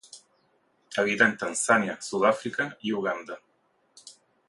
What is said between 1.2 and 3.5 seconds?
en Tanzania, Sudáfrica y Uganda.